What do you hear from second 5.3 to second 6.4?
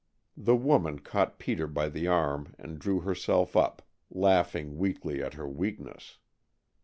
her weakness.